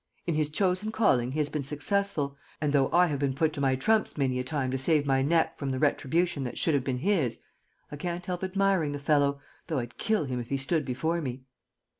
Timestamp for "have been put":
3.05-3.53